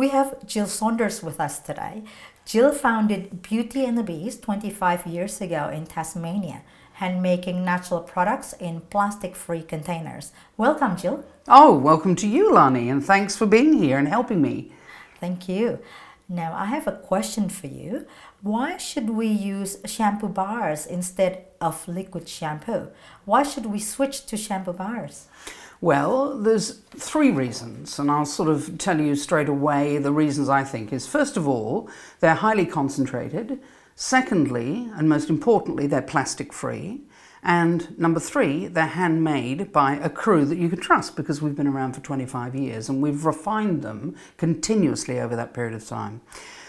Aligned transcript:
We 0.00 0.08
have 0.08 0.46
Jill 0.46 0.66
Saunders 0.66 1.22
with 1.22 1.38
us 1.38 1.58
today. 1.58 2.04
Jill 2.46 2.72
founded 2.72 3.42
Beauty 3.42 3.84
and 3.84 3.98
the 3.98 4.02
Beast 4.02 4.40
25 4.40 5.06
years 5.06 5.42
ago 5.42 5.68
in 5.68 5.84
Tasmania, 5.84 6.62
hand 6.94 7.22
making 7.22 7.66
natural 7.66 8.00
products 8.00 8.54
in 8.54 8.80
plastic 8.80 9.36
free 9.36 9.60
containers. 9.60 10.32
Welcome, 10.56 10.96
Jill. 10.96 11.22
Oh, 11.48 11.76
welcome 11.76 12.16
to 12.16 12.26
you, 12.26 12.50
Lani, 12.50 12.88
and 12.88 13.04
thanks 13.04 13.36
for 13.36 13.44
being 13.44 13.74
here 13.74 13.98
and 13.98 14.08
helping 14.08 14.40
me. 14.40 14.72
Thank 15.20 15.50
you. 15.50 15.80
Now, 16.32 16.54
I 16.54 16.66
have 16.66 16.86
a 16.86 16.92
question 16.92 17.48
for 17.48 17.66
you. 17.66 18.06
Why 18.40 18.76
should 18.76 19.10
we 19.10 19.26
use 19.26 19.78
shampoo 19.84 20.28
bars 20.28 20.86
instead 20.86 21.46
of 21.60 21.88
liquid 21.88 22.28
shampoo? 22.28 22.90
Why 23.24 23.42
should 23.42 23.66
we 23.66 23.80
switch 23.80 24.26
to 24.26 24.36
shampoo 24.36 24.74
bars? 24.74 25.26
Well, 25.80 26.38
there's 26.38 26.82
three 26.94 27.32
reasons, 27.32 27.98
and 27.98 28.08
I'll 28.12 28.26
sort 28.26 28.48
of 28.48 28.78
tell 28.78 29.00
you 29.00 29.16
straight 29.16 29.48
away 29.48 29.98
the 29.98 30.12
reasons 30.12 30.48
I 30.48 30.62
think 30.62 30.92
is 30.92 31.04
first 31.04 31.36
of 31.36 31.48
all, 31.48 31.90
they're 32.20 32.34
highly 32.36 32.64
concentrated. 32.64 33.58
Secondly, 33.96 34.88
and 34.94 35.08
most 35.08 35.30
importantly, 35.30 35.88
they're 35.88 36.00
plastic 36.00 36.52
free. 36.52 37.00
And 37.42 37.98
number 37.98 38.20
three, 38.20 38.66
they're 38.66 38.86
handmade 38.86 39.72
by 39.72 39.94
a 39.96 40.10
crew 40.10 40.44
that 40.44 40.58
you 40.58 40.68
can 40.68 40.78
trust 40.80 41.16
because 41.16 41.40
we've 41.40 41.56
been 41.56 41.66
around 41.66 41.94
for 41.94 42.00
25 42.00 42.54
years 42.54 42.88
and 42.88 43.02
we've 43.02 43.24
refined 43.24 43.82
them 43.82 44.14
continuously 44.36 45.18
over 45.18 45.34
that 45.36 45.54
period 45.54 45.74
of 45.74 45.86
time. 45.86 46.20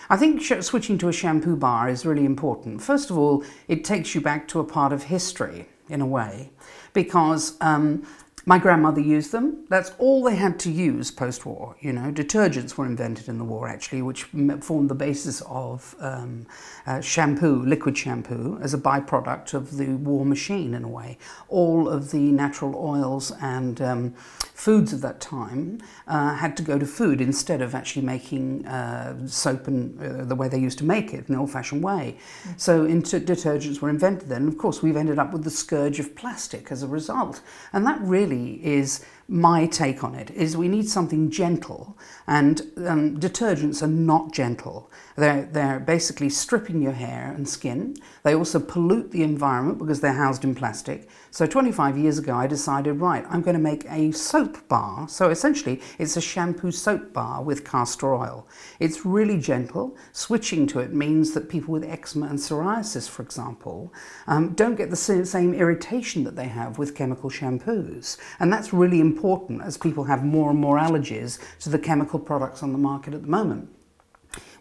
I 0.09 0.17
think 0.17 0.41
switching 0.41 0.98
to 0.99 1.09
a 1.09 1.13
shampoo 1.13 1.55
bar 1.55 1.88
is 1.89 2.05
really 2.05 2.26
important. 2.26 2.81
First 2.81 3.09
of 3.09 3.17
all, 3.17 3.43
it 3.67 3.84
takes 3.84 4.13
you 4.13 4.21
back 4.21 4.48
to 4.49 4.60
a 4.60 4.63
part 4.63 4.91
of 4.91 5.04
history 5.04 5.68
in 5.90 6.01
a 6.01 6.05
way 6.05 6.49
because 6.93 7.57
um, 7.62 8.05
my 8.45 8.57
grandmother 8.57 9.01
used 9.01 9.31
them. 9.31 9.65
That's 9.70 9.91
all 9.99 10.23
they 10.23 10.35
had 10.35 10.59
to 10.61 10.71
use 10.71 11.11
post 11.11 11.45
war. 11.45 11.75
You 11.79 11.93
know, 11.93 12.11
detergents 12.11 12.75
were 12.75 12.85
invented 12.85 13.27
in 13.27 13.37
the 13.37 13.43
war 13.43 13.67
actually, 13.67 14.01
which 14.01 14.23
formed 14.61 14.89
the 14.89 14.95
basis 14.95 15.41
of 15.41 15.95
um, 15.99 16.48
uh, 16.87 17.01
shampoo, 17.01 17.63
liquid 17.63 17.98
shampoo, 17.98 18.57
as 18.61 18.73
a 18.73 18.77
byproduct 18.77 19.53
of 19.53 19.77
the 19.77 19.89
war 19.95 20.25
machine 20.25 20.73
in 20.73 20.83
a 20.83 20.87
way. 20.87 21.17
All 21.49 21.87
of 21.87 22.11
the 22.11 22.31
natural 22.31 22.75
oils 22.75 23.31
and 23.41 23.79
um, 23.81 24.13
foods 24.13 24.93
of 24.93 25.01
that 25.01 25.20
time 25.20 25.79
uh, 26.07 26.35
had 26.35 26.57
to 26.57 26.63
go 26.63 26.79
to 26.79 26.85
food 26.85 27.21
instead 27.21 27.61
of 27.61 27.76
actually 27.76 28.05
making 28.05 28.65
uh, 28.65 29.27
soap 29.27 29.67
and 29.67 30.01
uh, 30.01 30.26
the 30.26 30.35
way 30.35 30.48
they 30.48 30.59
used 30.59 30.77
to 30.79 30.85
make 30.85 31.13
it, 31.13 31.27
in 31.27 31.35
the 31.35 31.39
old 31.39 31.51
fashioned 31.51 31.83
way. 31.83 32.17
So, 32.57 32.85
detergents 32.85 33.81
were 33.81 33.89
invented 33.89 34.29
then. 34.29 34.48
Of 34.48 34.57
course, 34.57 34.81
we've 34.81 34.95
ended 34.95 35.20
up 35.20 35.31
with 35.33 35.43
the 35.43 35.49
scourge 35.49 35.99
of 35.99 36.15
plastic 36.15 36.71
as 36.71 36.83
a 36.83 36.87
result. 36.87 37.41
And 37.73 37.85
that 37.85 37.99
really 38.01 38.30
really 38.32 38.65
is 38.65 39.05
my 39.32 39.65
take 39.65 40.04
on 40.04 40.13
it 40.13 40.29
is 40.32 40.57
we 40.57 40.68
need 40.68 40.90
something 40.90 41.32
gentle 41.32 41.98
and 42.27 42.63
um, 42.85 43.18
detergents 43.18 43.82
are 43.82 43.88
not 43.88 44.34
gentle. 44.34 44.91
They're, 45.15 45.43
they're 45.43 45.79
basically 45.79 46.29
stripping 46.29 46.82
your 46.82 46.91
hair 46.91 47.32
and 47.34 47.48
skin. 47.48 47.96
They 48.23 48.35
also 48.35 48.60
pollute 48.60 49.12
the 49.12 49.23
environment 49.23 49.77
because 49.77 50.01
they're 50.01 50.12
housed 50.12 50.43
in 50.43 50.54
plastic. 50.54 51.10
So 51.32 51.46
25 51.46 51.98
years 51.98 52.18
ago 52.18 52.35
i 52.35 52.46
decided 52.46 52.99
right 52.99 53.26
i'm 53.29 53.41
going 53.41 53.55
to 53.55 53.62
make 53.62 53.85
a 53.90 54.12
soap 54.12 54.68
bar. 54.68 55.07
So 55.07 55.29
essentially 55.29 55.82
it's 55.98 56.18
a 56.18 56.21
shampoo 56.21 56.71
soap 56.71 57.13
bar 57.13 57.41
with 57.41 57.63
castor 57.63 58.13
oil. 58.13 58.45
It's 58.82 59.05
really 59.05 59.40
gentle. 59.40 59.95
Switching 60.12 60.68
to 60.68 60.79
it 60.79 60.91
means 60.91 61.34
that 61.35 61.48
people 61.48 61.71
with 61.71 61.85
eczema 61.85 62.27
and 62.27 62.38
psoriasis 62.38 63.10
for 63.10 63.21
example 63.21 63.93
um, 64.28 64.56
don't 64.56 64.75
get 64.75 64.90
the 64.90 64.97
same 64.97 65.53
irritation 65.53 66.25
that 66.25 66.35
they 66.35 66.50
have 66.50 66.78
with 66.78 66.95
chemical 66.95 67.29
shampoos. 67.29 68.17
And 68.38 68.51
that's 68.51 68.73
really 68.73 69.00
important 69.00 69.20
important 69.21 69.61
as 69.61 69.77
people 69.77 70.05
have 70.05 70.23
more 70.23 70.49
and 70.49 70.59
more 70.59 70.79
allergies 70.79 71.37
to 71.59 71.69
the 71.69 71.77
chemical 71.77 72.17
products 72.17 72.63
on 72.63 72.71
the 72.71 72.77
market 72.79 73.13
at 73.13 73.21
the 73.21 73.27
moment. 73.27 73.69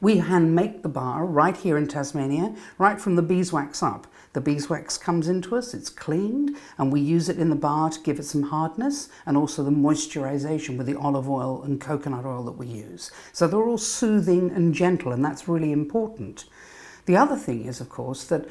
We 0.02 0.18
hand 0.18 0.54
make 0.54 0.82
the 0.82 0.88
bar 0.90 1.24
right 1.24 1.56
here 1.56 1.78
in 1.78 1.88
Tasmania, 1.88 2.54
right 2.76 3.00
from 3.00 3.16
the 3.16 3.22
beeswax 3.22 3.82
up. 3.82 4.06
The 4.34 4.40
beeswax 4.42 4.98
comes 4.98 5.28
into 5.28 5.56
us, 5.56 5.72
it's 5.72 5.88
cleaned, 5.88 6.56
and 6.76 6.92
we 6.92 7.00
use 7.00 7.30
it 7.30 7.38
in 7.38 7.48
the 7.48 7.56
bar 7.56 7.88
to 7.88 8.00
give 8.00 8.18
it 8.18 8.24
some 8.24 8.42
hardness 8.42 9.08
and 9.24 9.34
also 9.34 9.64
the 9.64 9.70
moisturization 9.70 10.76
with 10.76 10.86
the 10.86 10.98
olive 10.98 11.28
oil 11.28 11.62
and 11.62 11.80
coconut 11.80 12.26
oil 12.26 12.42
that 12.44 12.58
we 12.58 12.66
use. 12.66 13.10
So 13.32 13.48
they're 13.48 13.62
all 13.62 13.78
soothing 13.78 14.50
and 14.50 14.74
gentle, 14.74 15.10
and 15.12 15.24
that's 15.24 15.48
really 15.48 15.72
important. 15.72 16.44
The 17.06 17.16
other 17.16 17.36
thing 17.36 17.64
is, 17.64 17.80
of 17.80 17.88
course, 17.88 18.24
that 18.24 18.46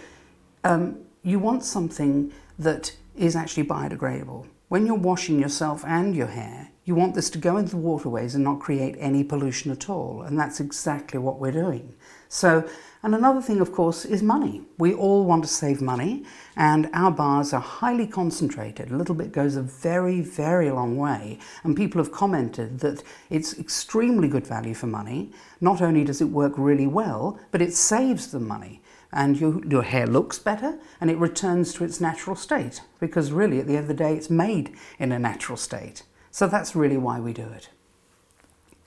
um, 0.63 0.97
you 1.21 1.37
want 1.37 1.63
something 1.63 2.31
that 2.57 2.95
is 3.15 3.35
actually 3.35 3.65
biodegradable. 3.65 4.47
When 4.69 4.85
you're 4.85 4.93
washing 4.93 5.39
yourself 5.39 5.83
and 5.83 6.15
your 6.15 6.27
hair, 6.27 6.69
you 6.85 6.93
want 6.93 7.15
this 7.15 7.31
to 7.31 7.39
go 7.39 7.57
into 7.57 7.71
the 7.71 7.77
waterways 7.77 8.35
and 8.35 8.43
not 8.43 8.59
create 8.59 8.95
any 8.99 9.23
pollution 9.23 9.71
at 9.71 9.89
all. 9.89 10.21
And 10.21 10.37
that's 10.37 10.59
exactly 10.59 11.19
what 11.19 11.39
we're 11.39 11.51
doing. 11.51 11.95
So, 12.27 12.69
and 13.01 13.15
another 13.15 13.41
thing, 13.41 13.61
of 13.61 13.71
course, 13.71 14.05
is 14.05 14.21
money. 14.21 14.61
We 14.77 14.93
all 14.93 15.25
want 15.25 15.43
to 15.43 15.49
save 15.49 15.81
money, 15.81 16.23
and 16.55 16.87
our 16.93 17.09
bars 17.09 17.51
are 17.51 17.59
highly 17.59 18.05
concentrated. 18.05 18.91
A 18.91 18.95
little 18.95 19.15
bit 19.15 19.31
goes 19.31 19.55
a 19.55 19.63
very, 19.63 20.21
very 20.21 20.69
long 20.69 20.97
way. 20.97 21.39
And 21.63 21.75
people 21.75 21.99
have 21.99 22.11
commented 22.11 22.79
that 22.81 23.01
it's 23.31 23.57
extremely 23.57 24.27
good 24.27 24.45
value 24.45 24.75
for 24.75 24.85
money. 24.85 25.31
Not 25.61 25.81
only 25.81 26.03
does 26.03 26.21
it 26.21 26.25
work 26.25 26.53
really 26.57 26.85
well, 26.85 27.39
but 27.49 27.63
it 27.63 27.73
saves 27.73 28.27
them 28.27 28.47
money 28.47 28.83
and 29.11 29.39
you, 29.39 29.63
your 29.67 29.83
hair 29.83 30.05
looks 30.05 30.39
better 30.39 30.79
and 31.01 31.09
it 31.09 31.17
returns 31.17 31.73
to 31.73 31.83
its 31.83 31.99
natural 31.99 32.35
state 32.35 32.81
because 32.99 33.31
really 33.31 33.59
at 33.59 33.67
the 33.67 33.75
end 33.75 33.83
of 33.83 33.87
the 33.87 33.93
day 33.93 34.15
it's 34.15 34.29
made 34.29 34.75
in 34.99 35.11
a 35.11 35.19
natural 35.19 35.57
state. 35.57 36.03
So 36.31 36.47
that's 36.47 36.75
really 36.75 36.97
why 36.97 37.19
we 37.19 37.33
do 37.33 37.47
it. 37.47 37.69